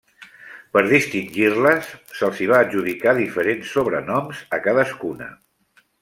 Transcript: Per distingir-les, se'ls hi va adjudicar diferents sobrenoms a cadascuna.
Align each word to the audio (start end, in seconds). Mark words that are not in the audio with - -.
Per 0.75 0.81
distingir-les, 0.91 1.91
se'ls 2.21 2.41
hi 2.43 2.47
va 2.51 2.61
adjudicar 2.67 3.13
diferents 3.19 3.75
sobrenoms 3.75 4.41
a 4.59 4.61
cadascuna. 4.69 5.29